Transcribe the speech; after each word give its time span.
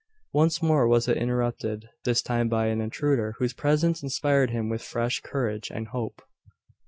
Once 0.33 0.63
more 0.63 0.87
was 0.87 1.07
it 1.07 1.15
interrupted, 1.15 1.87
this 2.05 2.23
time 2.23 2.49
by 2.49 2.65
an 2.69 2.81
intruder 2.81 3.35
whose 3.37 3.53
presence 3.53 4.01
inspired 4.01 4.49
him 4.49 4.67
with 4.67 4.81
fresh 4.81 5.19
courage 5.19 5.69
and 5.69 5.89
hope. 5.89 6.23